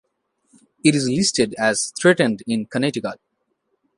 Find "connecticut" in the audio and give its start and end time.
2.65-3.19